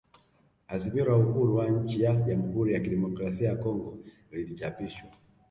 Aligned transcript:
Azimio 0.73 1.05
la 1.05 1.15
uhuru 1.17 1.55
wa 1.57 1.67
nchi 1.69 2.01
ya 2.01 2.15
Jamhuri 2.15 2.73
ya 2.73 2.79
kidemokrasia 2.79 3.49
ya 3.49 3.55
Kongo 3.55 3.97
lilichapishwa 4.31 5.09